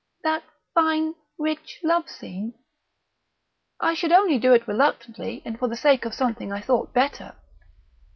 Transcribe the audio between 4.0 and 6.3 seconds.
only do it reluctantly, and for the sake of